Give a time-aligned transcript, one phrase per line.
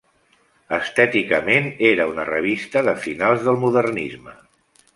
[0.77, 4.35] Estèticament, era una revista de finals del modernisme.